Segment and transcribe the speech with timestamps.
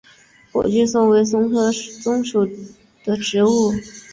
[0.51, 2.43] 火炬松为松科松属
[3.05, 3.71] 的植物。